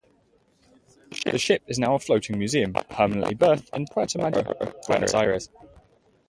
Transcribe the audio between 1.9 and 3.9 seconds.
a floating museum, permanently berthed in